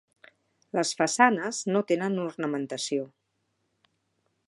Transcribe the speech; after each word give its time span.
Les 0.77 0.93
façanes 1.01 1.61
no 1.75 1.83
tenen 1.91 2.19
ornamentació. 2.25 3.07